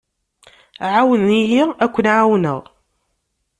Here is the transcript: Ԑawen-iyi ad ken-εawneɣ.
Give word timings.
Ԑawen-iyi 0.97 1.61
ad 1.83 1.89
ken-εawneɣ. 1.93 2.59